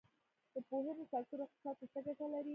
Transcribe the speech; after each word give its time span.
د 0.53 0.55
پوهنې 0.67 1.03
سکتور 1.11 1.39
اقتصاد 1.43 1.75
ته 1.79 1.85
څه 1.91 1.99
ګټه 2.07 2.25
لري؟ 2.33 2.49